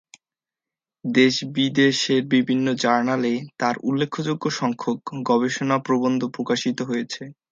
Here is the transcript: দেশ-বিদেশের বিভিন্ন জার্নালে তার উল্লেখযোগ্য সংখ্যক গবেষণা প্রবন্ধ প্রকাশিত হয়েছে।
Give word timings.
দেশ-বিদেশের 1.05 2.21
বিভিন্ন 2.33 2.67
জার্নালে 2.83 3.31
তার 3.59 3.75
উল্লেখযোগ্য 3.83 4.45
সংখ্যক 4.59 4.97
গবেষণা 5.29 5.77
প্রবন্ধ 5.79 6.21
প্রকাশিত 6.35 6.77
হয়েছে। 6.89 7.23